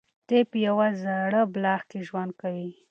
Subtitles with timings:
[0.27, 2.69] دی په یوه زاړه بلاک کې ژوند کوي.